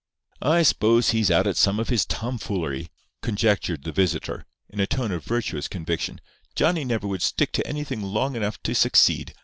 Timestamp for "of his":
1.79-2.07